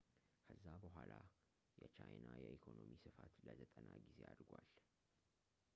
[0.45, 1.11] ከዛ በኋላ
[1.81, 4.67] የቻይና የኢኮኖሚ ስፋት ለ90 ጊዜ አድጓል